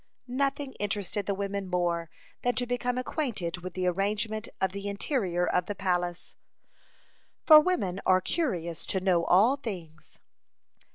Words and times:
(28) 0.25 0.35
Nothing 0.35 0.73
interested 0.79 1.25
the 1.27 1.35
women 1.35 1.69
more 1.69 2.09
than 2.41 2.55
to 2.55 2.65
become 2.65 2.97
acquainted 2.97 3.57
with 3.59 3.75
the 3.75 3.85
arrangement 3.85 4.49
of 4.59 4.71
the 4.71 4.87
interior 4.87 5.45
of 5.45 5.67
the 5.67 5.75
palace, 5.75 6.35
"for 7.45 7.59
women 7.59 8.01
are 8.03 8.19
curious 8.19 8.87
to 8.87 8.99
know 8.99 9.25
all 9.25 9.57
things." 9.57 10.17